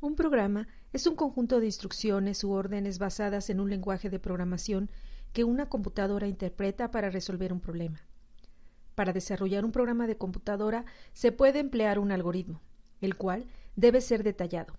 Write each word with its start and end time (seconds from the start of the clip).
Un 0.00 0.14
programa 0.14 0.68
es 0.92 1.08
un 1.08 1.16
conjunto 1.16 1.58
de 1.58 1.66
instrucciones 1.66 2.44
u 2.44 2.52
órdenes 2.52 3.00
basadas 3.00 3.50
en 3.50 3.58
un 3.58 3.68
lenguaje 3.68 4.08
de 4.10 4.20
programación 4.20 4.90
que 5.32 5.42
una 5.42 5.68
computadora 5.68 6.28
interpreta 6.28 6.92
para 6.92 7.10
resolver 7.10 7.52
un 7.52 7.58
problema. 7.58 8.06
Para 8.94 9.12
desarrollar 9.12 9.64
un 9.64 9.72
programa 9.72 10.06
de 10.06 10.16
computadora 10.16 10.84
se 11.12 11.32
puede 11.32 11.58
emplear 11.58 11.98
un 11.98 12.12
algoritmo, 12.12 12.62
el 13.00 13.16
cual 13.16 13.46
debe 13.74 14.00
ser 14.00 14.22
detallado. 14.22 14.74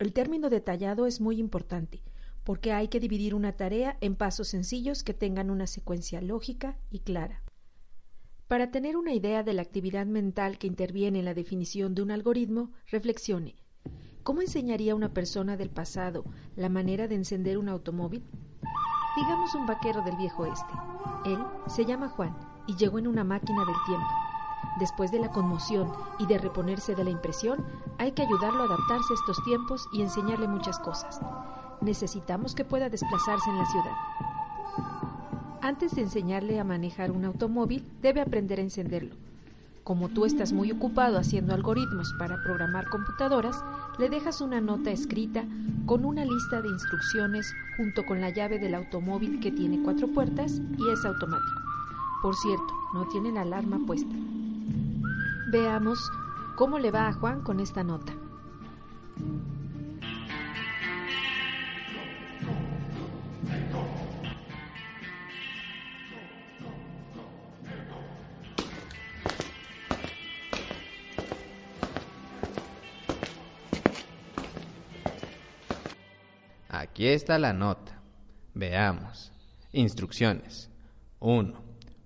El 0.00 0.12
término 0.12 0.50
detallado 0.50 1.06
es 1.06 1.20
muy 1.20 1.38
importante, 1.38 2.02
porque 2.42 2.72
hay 2.72 2.88
que 2.88 2.98
dividir 2.98 3.36
una 3.36 3.52
tarea 3.52 3.96
en 4.00 4.16
pasos 4.16 4.48
sencillos 4.48 5.04
que 5.04 5.14
tengan 5.14 5.50
una 5.50 5.68
secuencia 5.68 6.20
lógica 6.20 6.76
y 6.90 7.00
clara. 7.00 7.40
Para 8.48 8.72
tener 8.72 8.96
una 8.96 9.14
idea 9.14 9.44
de 9.44 9.52
la 9.52 9.62
actividad 9.62 10.06
mental 10.06 10.58
que 10.58 10.66
interviene 10.66 11.20
en 11.20 11.24
la 11.24 11.34
definición 11.34 11.94
de 11.94 12.02
un 12.02 12.10
algoritmo, 12.10 12.72
reflexione. 12.88 13.54
¿Cómo 14.26 14.40
enseñaría 14.40 14.96
una 14.96 15.10
persona 15.10 15.56
del 15.56 15.70
pasado 15.70 16.24
la 16.56 16.68
manera 16.68 17.06
de 17.06 17.14
encender 17.14 17.58
un 17.58 17.68
automóvil? 17.68 18.24
Digamos 19.14 19.54
un 19.54 19.66
vaquero 19.66 20.02
del 20.02 20.16
viejo 20.16 20.42
oeste. 20.42 20.74
Él 21.24 21.38
se 21.68 21.84
llama 21.84 22.08
Juan 22.08 22.36
y 22.66 22.74
llegó 22.74 22.98
en 22.98 23.06
una 23.06 23.22
máquina 23.22 23.64
del 23.64 23.76
tiempo. 23.86 24.08
Después 24.80 25.12
de 25.12 25.20
la 25.20 25.30
conmoción 25.30 25.92
y 26.18 26.26
de 26.26 26.38
reponerse 26.38 26.96
de 26.96 27.04
la 27.04 27.10
impresión, 27.10 27.64
hay 27.98 28.10
que 28.10 28.22
ayudarlo 28.22 28.64
a 28.64 28.66
adaptarse 28.66 29.12
a 29.12 29.14
estos 29.14 29.44
tiempos 29.44 29.86
y 29.92 30.02
enseñarle 30.02 30.48
muchas 30.48 30.80
cosas. 30.80 31.20
Necesitamos 31.80 32.56
que 32.56 32.64
pueda 32.64 32.88
desplazarse 32.88 33.48
en 33.48 33.58
la 33.58 33.66
ciudad. 33.66 33.94
Antes 35.62 35.94
de 35.94 36.02
enseñarle 36.02 36.58
a 36.58 36.64
manejar 36.64 37.12
un 37.12 37.26
automóvil, 37.26 37.88
debe 38.02 38.22
aprender 38.22 38.58
a 38.58 38.62
encenderlo. 38.62 39.14
Como 39.86 40.08
tú 40.08 40.24
estás 40.24 40.52
muy 40.52 40.72
ocupado 40.72 41.16
haciendo 41.16 41.54
algoritmos 41.54 42.12
para 42.18 42.42
programar 42.42 42.88
computadoras, 42.88 43.62
le 44.00 44.08
dejas 44.08 44.40
una 44.40 44.60
nota 44.60 44.90
escrita 44.90 45.44
con 45.86 46.04
una 46.04 46.24
lista 46.24 46.60
de 46.60 46.68
instrucciones 46.70 47.54
junto 47.76 48.04
con 48.04 48.20
la 48.20 48.30
llave 48.30 48.58
del 48.58 48.74
automóvil 48.74 49.38
que 49.38 49.52
tiene 49.52 49.80
cuatro 49.84 50.08
puertas 50.08 50.60
y 50.76 50.90
es 50.90 51.04
automático. 51.04 51.60
Por 52.20 52.34
cierto, 52.34 52.74
no 52.94 53.06
tiene 53.06 53.30
la 53.30 53.42
alarma 53.42 53.78
puesta. 53.86 54.12
Veamos 55.52 56.10
cómo 56.56 56.80
le 56.80 56.90
va 56.90 57.06
a 57.06 57.12
Juan 57.12 57.42
con 57.42 57.60
esta 57.60 57.84
nota. 57.84 58.12
Aquí 76.96 77.08
está 77.08 77.38
la 77.38 77.52
nota. 77.52 78.00
Veamos. 78.54 79.30
Instrucciones. 79.72 80.70
1. 81.18 81.52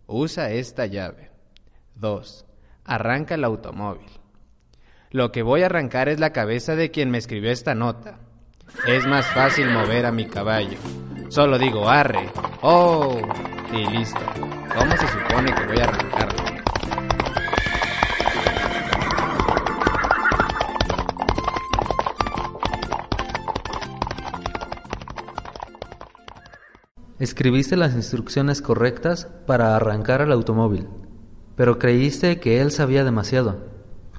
Usa 0.08 0.50
esta 0.50 0.86
llave. 0.86 1.30
2. 1.94 2.44
Arranca 2.86 3.36
el 3.36 3.44
automóvil. 3.44 4.10
Lo 5.12 5.30
que 5.30 5.42
voy 5.42 5.62
a 5.62 5.66
arrancar 5.66 6.08
es 6.08 6.18
la 6.18 6.32
cabeza 6.32 6.74
de 6.74 6.90
quien 6.90 7.08
me 7.08 7.18
escribió 7.18 7.52
esta 7.52 7.72
nota. 7.76 8.18
Es 8.88 9.06
más 9.06 9.26
fácil 9.26 9.70
mover 9.70 10.06
a 10.06 10.10
mi 10.10 10.26
caballo. 10.26 10.78
Solo 11.28 11.56
digo 11.56 11.88
arre, 11.88 12.28
oh, 12.62 13.16
y 13.72 13.86
listo. 13.96 14.18
¿Cómo 14.76 14.96
se 14.96 15.06
supone 15.06 15.54
que 15.54 15.66
voy 15.66 15.78
a 15.78 15.84
arrancarlo? 15.84 16.59
Escribiste 27.20 27.76
las 27.76 27.94
instrucciones 27.94 28.62
correctas 28.62 29.28
para 29.46 29.76
arrancar 29.76 30.22
el 30.22 30.32
automóvil, 30.32 30.88
pero 31.54 31.78
creíste 31.78 32.40
que 32.40 32.62
él 32.62 32.70
sabía 32.70 33.04
demasiado. 33.04 33.58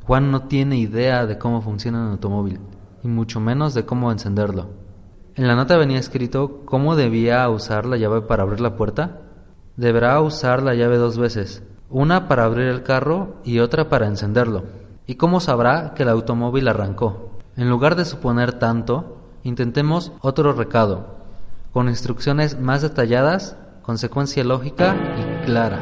Juan 0.03 0.29
no 0.29 0.43
tiene 0.43 0.77
idea 0.77 1.25
de 1.25 1.39
cómo 1.39 1.63
funciona 1.63 1.99
un 1.99 2.11
automóvil, 2.11 2.59
y 3.01 3.07
mucho 3.07 3.39
menos 3.39 3.73
de 3.73 3.87
cómo 3.87 4.11
encenderlo. 4.11 4.69
En 5.33 5.47
la 5.47 5.55
nota 5.55 5.77
venía 5.77 5.97
escrito 5.97 6.61
cómo 6.65 6.95
debía 6.95 7.49
usar 7.49 7.87
la 7.87 7.97
llave 7.97 8.21
para 8.21 8.43
abrir 8.43 8.61
la 8.61 8.75
puerta. 8.75 9.21
Deberá 9.77 10.21
usar 10.21 10.61
la 10.61 10.75
llave 10.75 10.97
dos 10.97 11.17
veces, 11.17 11.63
una 11.89 12.27
para 12.27 12.43
abrir 12.43 12.67
el 12.67 12.83
carro 12.83 13.37
y 13.43 13.61
otra 13.61 13.89
para 13.89 14.05
encenderlo. 14.05 14.65
¿Y 15.07 15.15
cómo 15.15 15.39
sabrá 15.39 15.95
que 15.95 16.03
el 16.03 16.09
automóvil 16.09 16.67
arrancó? 16.67 17.39
En 17.57 17.67
lugar 17.67 17.95
de 17.95 18.05
suponer 18.05 18.59
tanto, 18.59 19.17
intentemos 19.41 20.11
otro 20.21 20.53
recado, 20.53 21.20
con 21.71 21.87
instrucciones 21.87 22.59
más 22.59 22.81
detalladas, 22.81 23.55
consecuencia 23.81 24.43
lógica 24.43 24.95
y 25.17 25.45
clara. 25.45 25.81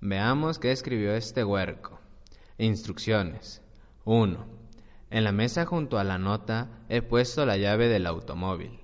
Veamos 0.00 0.58
qué 0.58 0.70
escribió 0.70 1.14
este 1.14 1.44
huerco. 1.44 2.03
Instrucciones. 2.58 3.62
1. 4.04 4.46
En 5.10 5.24
la 5.24 5.32
mesa 5.32 5.66
junto 5.66 5.98
a 5.98 6.04
la 6.04 6.18
nota 6.18 6.68
he 6.88 7.02
puesto 7.02 7.44
la 7.44 7.56
llave 7.56 7.88
del 7.88 8.06
automóvil. 8.06 8.78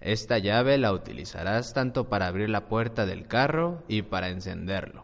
Esta 0.00 0.38
llave 0.38 0.78
la 0.78 0.92
utilizarás 0.92 1.74
tanto 1.74 2.08
para 2.08 2.28
abrir 2.28 2.50
la 2.50 2.66
puerta 2.66 3.04
del 3.04 3.26
carro 3.26 3.82
y 3.88 4.02
para 4.02 4.28
encenderlo. 4.28 5.02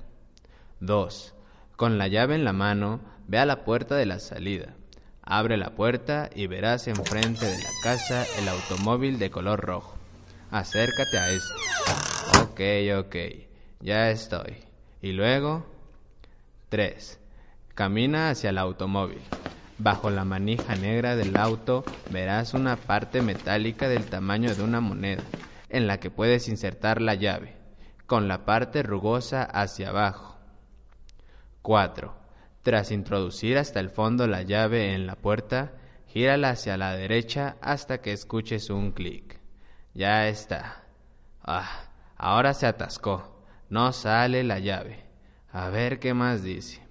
2. 0.79 1.35
Con 1.77 1.99
la 1.99 2.07
llave 2.07 2.37
en 2.37 2.45
la 2.45 2.53
mano, 2.53 3.01
ve 3.27 3.39
a 3.39 3.47
la 3.47 3.65
puerta 3.65 3.97
de 3.97 4.07
la 4.07 4.21
salida. 4.21 4.77
Abre 5.23 5.57
la 5.57 5.75
puerta 5.75 6.31
y 6.33 6.47
verás 6.47 6.87
enfrente 6.87 7.45
de 7.45 7.59
la 7.59 7.71
casa 7.83 8.25
el 8.39 8.49
automóvil 8.49 9.19
de 9.19 9.31
color 9.31 9.61
rojo. 9.61 9.97
Acércate 10.53 11.19
a 11.19 11.31
este. 11.31 11.55
Ok, 12.41 13.07
ok. 13.07 13.17
Ya 13.81 14.11
estoy. 14.11 14.59
Y 15.01 15.11
luego... 15.11 15.67
3. 16.69 17.22
Camina 17.75 18.29
hacia 18.29 18.51
el 18.51 18.59
automóvil. 18.59 19.23
Bajo 19.79 20.11
la 20.11 20.25
manija 20.25 20.77
negra 20.77 21.17
del 21.17 21.37
auto 21.39 22.05
verás 22.09 22.53
una 22.53 22.87
parte 22.87 23.23
metálica 23.23 23.89
del 23.89 24.09
tamaño 24.09 24.55
de 24.55 24.63
una 24.63 24.81
moneda, 24.81 25.33
en 25.71 25.87
la 25.87 25.99
que 25.99 26.11
puedes 26.11 26.49
insertar 26.49 27.01
la 27.01 27.15
llave, 27.15 27.57
con 28.07 28.29
la 28.29 28.45
parte 28.45 28.83
rugosa 28.83 29.43
hacia 29.43 29.89
abajo. 29.89 30.37
4. 31.63 32.15
Tras 32.63 32.91
introducir 32.91 33.57
hasta 33.57 33.81
el 33.81 33.89
fondo 33.89 34.27
la 34.27 34.43
llave 34.43 34.93
en 34.93 35.07
la 35.07 35.17
puerta, 35.17 35.73
gírala 36.07 36.51
hacia 36.51 36.77
la 36.77 36.95
derecha 36.95 37.57
hasta 37.63 38.03
que 38.03 38.13
escuches 38.13 38.69
un 38.69 38.93
clic. 38.93 39.41
Ya 39.95 40.29
está. 40.29 40.85
Ah, 41.43 41.91
ahora 42.17 42.53
se 42.53 42.67
atascó. 42.67 43.45
No 43.71 43.93
sale 43.93 44.45
la 44.45 44.59
llave. 44.59 45.05
A 45.51 45.71
ver 45.71 45.99
qué 45.99 46.13
más 46.13 46.43
dice. 46.43 46.83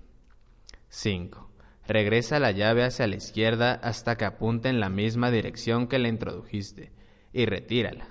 5. 0.92 1.50
Regresa 1.88 2.38
la 2.40 2.52
llave 2.52 2.84
hacia 2.84 3.08
la 3.08 3.16
izquierda 3.16 3.74
hasta 3.82 4.18
que 4.18 4.26
apunte 4.26 4.68
en 4.68 4.82
la 4.82 4.90
misma 4.90 5.32
dirección 5.32 5.88
que 5.88 6.00
la 6.00 6.10
introdujiste 6.10 6.92
y 7.32 7.46
retírala. 7.46 8.10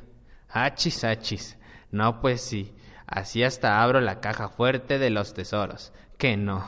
Achis, 0.49 1.05
achis. 1.05 1.59
No, 1.91 2.23
pues 2.23 2.41
sí. 2.41 2.75
Así 3.07 3.43
hasta 3.45 3.83
abro 3.83 4.01
la 4.01 4.21
caja 4.21 4.49
fuerte 4.49 4.99
de 4.99 5.11
los 5.11 5.35
tesoros. 5.35 5.93
Que 6.17 6.39
no. 6.39 6.67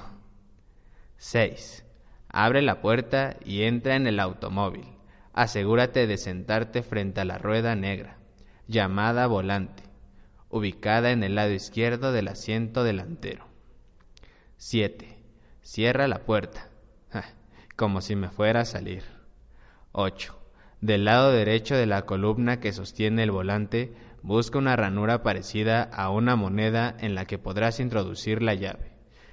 6. 1.16 1.86
Abre 2.28 2.60
la 2.60 2.82
puerta 2.82 3.36
y 3.42 3.62
entra 3.62 3.96
en 3.96 4.06
el 4.06 4.20
automóvil. 4.20 4.86
Asegúrate 5.32 6.06
de 6.06 6.18
sentarte 6.18 6.82
frente 6.82 7.22
a 7.22 7.24
la 7.24 7.38
rueda 7.38 7.74
negra, 7.74 8.18
llamada 8.68 9.26
volante, 9.26 9.82
ubicada 10.50 11.10
en 11.10 11.24
el 11.24 11.36
lado 11.36 11.52
izquierdo 11.52 12.12
del 12.12 12.28
asiento 12.28 12.84
delantero. 12.84 13.46
7. 14.58 15.21
Cierra 15.62 16.08
la 16.08 16.18
puerta, 16.24 16.68
como 17.76 18.00
si 18.00 18.16
me 18.16 18.28
fuera 18.28 18.60
a 18.60 18.64
salir. 18.64 19.04
8. 19.92 20.36
Del 20.80 21.04
lado 21.04 21.30
derecho 21.32 21.76
de 21.76 21.86
la 21.86 22.02
columna 22.02 22.58
que 22.58 22.72
sostiene 22.72 23.22
el 23.22 23.30
volante, 23.30 23.94
busca 24.22 24.58
una 24.58 24.74
ranura 24.74 25.22
parecida 25.22 25.82
a 25.82 26.10
una 26.10 26.34
moneda 26.34 26.96
en 26.98 27.14
la 27.14 27.26
que 27.26 27.38
podrás 27.38 27.78
introducir 27.78 28.42
la 28.42 28.54
llave. 28.54 28.92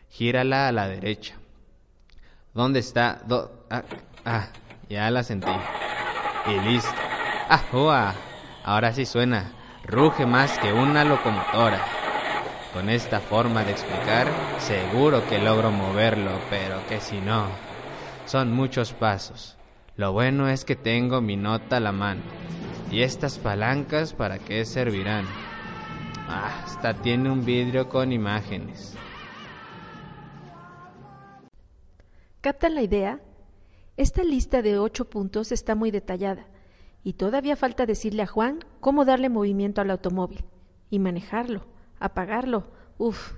Gírala 0.10 0.68
a 0.68 0.72
la 0.72 0.88
derecha. 0.88 1.40
¿Dónde 2.54 2.80
está? 2.80 3.22
ah, 3.70 3.84
ah, 4.26 4.50
ya 4.90 5.10
la 5.10 5.24
sentí. 5.24 5.52
Y 6.46 6.60
listo. 6.70 6.92
¡Ah, 7.50 8.14
Ahora 8.64 8.94
sí 8.94 9.06
suena. 9.06 9.52
Ruge 9.84 10.26
más 10.26 10.58
que 10.60 10.72
una 10.72 11.04
locomotora. 11.04 11.99
Con 12.74 12.90
esta 12.90 13.20
forma 13.20 13.64
de 13.64 13.72
explicar, 13.72 14.28
seguro 14.60 15.26
que 15.28 15.40
logro 15.40 15.72
moverlo, 15.72 16.40
pero 16.50 16.86
que 16.88 17.00
si 17.00 17.20
no, 17.20 17.48
son 18.26 18.52
muchos 18.52 18.94
pasos. 18.94 19.58
Lo 19.96 20.14
bueno 20.14 20.48
es 20.48 20.66
que 20.66 20.76
tengo 20.76 21.20
mi 21.20 21.36
nota 21.36 21.78
a 21.78 21.80
la 21.80 21.92
mano. 21.92 22.22
¿Y 22.92 23.02
estas 23.02 23.40
palancas 23.40 24.14
para 24.14 24.38
qué 24.38 24.66
servirán? 24.66 25.26
Ah, 26.28 26.64
hasta 26.64 26.94
tiene 26.94 27.32
un 27.32 27.44
vidrio 27.44 27.90
con 27.90 28.12
imágenes. 28.12 28.96
¿Captan 32.42 32.76
la 32.76 32.84
idea? 32.84 33.20
Esta 33.98 34.24
lista 34.24 34.62
de 34.62 34.78
ocho 34.78 35.10
puntos 35.10 35.52
está 35.52 35.76
muy 35.76 35.92
detallada 35.92 36.46
y 37.04 37.14
todavía 37.14 37.56
falta 37.56 37.86
decirle 37.86 38.24
a 38.24 38.28
Juan 38.28 38.60
cómo 38.80 39.06
darle 39.06 39.28
movimiento 39.28 39.82
al 39.82 39.92
automóvil 39.92 40.46
y 40.90 41.00
manejarlo, 41.00 41.66
apagarlo. 42.00 42.72
Uf. 42.98 43.34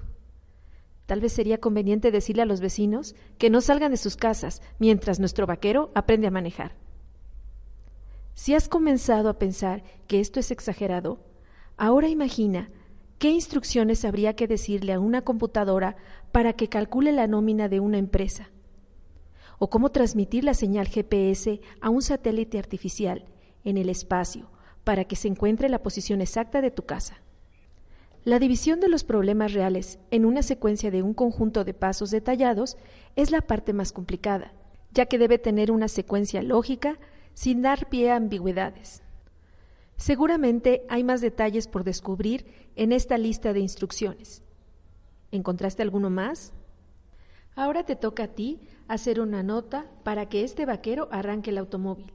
Tal 1.05 1.19
vez 1.19 1.33
sería 1.33 1.59
conveniente 1.59 2.11
decirle 2.11 2.43
a 2.43 2.45
los 2.45 2.61
vecinos 2.61 3.15
que 3.37 3.49
no 3.49 3.61
salgan 3.61 3.91
de 3.91 3.97
sus 3.97 4.15
casas 4.15 4.61
mientras 4.79 5.19
nuestro 5.19 5.45
vaquero 5.45 5.91
aprende 5.93 6.27
a 6.27 6.31
manejar. 6.31 6.75
Si 8.33 8.53
has 8.53 8.69
comenzado 8.69 9.29
a 9.29 9.37
pensar 9.37 9.83
que 10.07 10.19
esto 10.19 10.39
es 10.39 10.51
exagerado, 10.51 11.19
ahora 11.77 12.07
imagina 12.07 12.69
qué 13.19 13.29
instrucciones 13.29 14.05
habría 14.05 14.35
que 14.35 14.47
decirle 14.47 14.93
a 14.93 14.99
una 14.99 15.21
computadora 15.21 15.97
para 16.31 16.53
que 16.53 16.69
calcule 16.69 17.11
la 17.11 17.27
nómina 17.27 17.67
de 17.67 17.79
una 17.79 17.97
empresa 17.97 18.49
o 19.59 19.69
cómo 19.69 19.91
transmitir 19.91 20.43
la 20.43 20.55
señal 20.55 20.87
GPS 20.87 21.61
a 21.81 21.89
un 21.89 22.01
satélite 22.01 22.57
artificial 22.57 23.25
en 23.63 23.77
el 23.77 23.89
espacio 23.89 24.49
para 24.83 25.03
que 25.03 25.15
se 25.15 25.27
encuentre 25.27 25.69
la 25.69 25.83
posición 25.83 26.19
exacta 26.19 26.61
de 26.61 26.71
tu 26.71 26.83
casa. 26.83 27.21
La 28.23 28.37
división 28.37 28.79
de 28.79 28.87
los 28.87 29.03
problemas 29.03 29.53
reales 29.53 29.97
en 30.11 30.25
una 30.25 30.43
secuencia 30.43 30.91
de 30.91 31.01
un 31.01 31.15
conjunto 31.15 31.63
de 31.63 31.73
pasos 31.73 32.11
detallados 32.11 32.77
es 33.15 33.31
la 33.31 33.41
parte 33.41 33.73
más 33.73 33.91
complicada, 33.91 34.53
ya 34.91 35.07
que 35.07 35.17
debe 35.17 35.39
tener 35.39 35.71
una 35.71 35.87
secuencia 35.87 36.43
lógica 36.43 36.99
sin 37.33 37.63
dar 37.63 37.89
pie 37.89 38.11
a 38.11 38.17
ambigüedades. 38.17 39.01
Seguramente 39.97 40.85
hay 40.87 41.03
más 41.03 41.21
detalles 41.21 41.67
por 41.67 41.83
descubrir 41.83 42.45
en 42.75 42.91
esta 42.91 43.17
lista 43.17 43.53
de 43.53 43.59
instrucciones. 43.59 44.43
¿Encontraste 45.31 45.81
alguno 45.81 46.11
más? 46.11 46.53
Ahora 47.55 47.85
te 47.85 47.95
toca 47.95 48.25
a 48.25 48.27
ti 48.27 48.59
hacer 48.87 49.19
una 49.19 49.41
nota 49.41 49.89
para 50.03 50.29
que 50.29 50.43
este 50.43 50.67
vaquero 50.67 51.09
arranque 51.11 51.49
el 51.49 51.57
automóvil, 51.57 52.13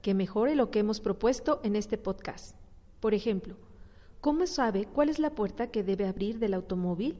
que 0.00 0.14
mejore 0.14 0.54
lo 0.54 0.70
que 0.70 0.78
hemos 0.78 1.00
propuesto 1.00 1.60
en 1.64 1.76
este 1.76 1.98
podcast. 1.98 2.56
Por 3.00 3.12
ejemplo, 3.12 3.56
¿cómo 4.24 4.46
sabe 4.46 4.86
cuál 4.86 5.10
es 5.10 5.18
la 5.18 5.34
puerta 5.34 5.66
que 5.66 5.82
debe 5.82 6.06
abrir 6.06 6.38
del 6.38 6.54
automóvil? 6.54 7.18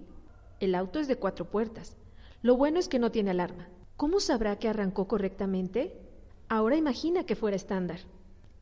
El 0.59 0.75
auto 0.75 0.99
es 0.99 1.07
de 1.07 1.17
cuatro 1.17 1.45
puertas. 1.51 1.99
Lo 2.41 2.57
bueno 2.57 2.79
es 2.79 2.89
que 2.89 2.99
no 2.99 3.11
tiene 3.11 3.33
alarma. 3.33 3.69
¿Cómo 3.99 4.21
sabrá 4.21 4.59
que 4.59 4.71
arrancó 4.71 5.07
correctamente? 5.07 6.01
Ahora 6.49 6.77
imagina 6.77 7.27
que 7.27 7.37
fuera 7.37 7.57
estándar. 7.57 8.01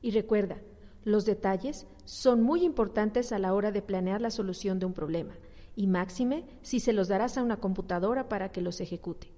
Y 0.01 0.11
recuerda, 0.11 0.57
los 1.05 1.25
detalles 1.25 1.87
son 2.05 2.43
muy 2.43 2.65
importantes 2.65 3.31
a 3.31 3.39
la 3.39 3.55
hora 3.55 3.71
de 3.71 3.81
planear 3.81 4.21
la 4.21 4.33
solución 4.33 4.81
de 4.81 4.87
un 4.87 4.93
problema 4.93 5.35
y 5.77 5.87
máxime 5.87 6.45
si 6.63 6.81
se 6.81 6.93
los 6.93 7.07
darás 7.07 7.39
a 7.39 7.45
una 7.45 7.59
computadora 7.59 8.29
para 8.29 8.51
que 8.51 8.61
los 8.61 8.81
ejecute. 8.81 9.31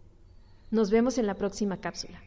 Nos 0.71 0.91
vemos 0.91 1.19
en 1.19 1.27
la 1.27 1.35
próxima 1.35 1.77
cápsula. 1.77 2.23